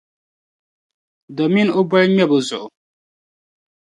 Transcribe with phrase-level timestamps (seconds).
[1.35, 2.67] domin o boli ŋmɛbo zuɣu.